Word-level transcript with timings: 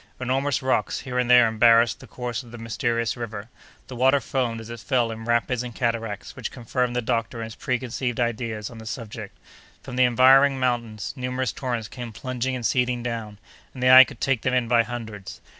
Enormous 0.19 0.63
rocks, 0.63 1.01
here 1.01 1.19
and 1.19 1.29
there, 1.29 1.45
embarrassed 1.47 1.99
the 1.99 2.07
course 2.07 2.41
of 2.41 2.49
this 2.49 2.59
mysterious 2.59 3.15
river. 3.15 3.49
The 3.85 3.95
water 3.95 4.19
foamed 4.19 4.59
as 4.59 4.71
it 4.71 4.79
fell 4.79 5.11
in 5.11 5.25
rapids 5.25 5.61
and 5.61 5.75
cataracts, 5.75 6.35
which 6.35 6.49
confirmed 6.49 6.95
the 6.95 7.03
doctor 7.03 7.37
in 7.37 7.43
his 7.43 7.53
preconceived 7.53 8.19
ideas 8.19 8.71
on 8.71 8.79
the 8.79 8.87
subject. 8.87 9.37
From 9.83 9.97
the 9.97 10.05
environing 10.05 10.59
mountains 10.59 11.13
numerous 11.15 11.51
torrents 11.51 11.87
came 11.87 12.11
plunging 12.13 12.55
and 12.55 12.65
seething 12.65 13.03
down, 13.03 13.37
and 13.75 13.83
the 13.83 13.91
eye 13.91 14.03
could 14.03 14.19
take 14.19 14.41
them 14.41 14.55
in 14.55 14.67
by 14.67 14.81
hundreds. 14.81 15.39